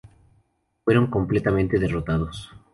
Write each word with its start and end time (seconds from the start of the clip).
Fueron 0.83 1.11
completamente 1.11 1.77
derrotados. 1.77 2.49